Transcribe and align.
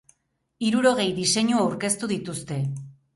Hirurogei 0.69 1.05
diseinu 1.19 1.59
aurkeztu 1.65 2.09
dituzte. 2.13 2.59